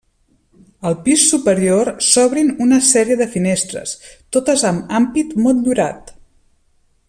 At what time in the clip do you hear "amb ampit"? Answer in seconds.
4.71-5.37